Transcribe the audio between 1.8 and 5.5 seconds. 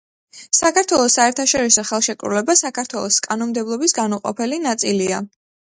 ხელშეკრულება საქართველოს კანონმდებლობის განუყოფელი ნაწილია.